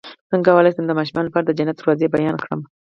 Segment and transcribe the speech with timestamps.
[0.31, 2.59] څنګه کولی شم د ماشومانو لپاره د جنت دروازې بیان کړم